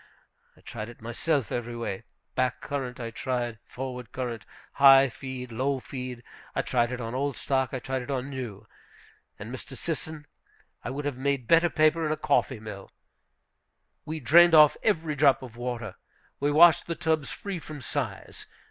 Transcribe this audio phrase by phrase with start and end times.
[0.57, 2.01] I tried it myself every way;
[2.33, 4.47] back current, I tried; forward current;
[4.81, 6.23] high feed; low feed;
[6.55, 8.65] I tried it on old stock, I tried it on new;
[9.37, 9.77] and, Mr.
[9.77, 10.25] Sisson,
[10.83, 12.89] I would have made better paper in a coffee mill!
[14.03, 15.97] We drained off every drop of water.
[16.39, 18.47] We washed the tubs free from size.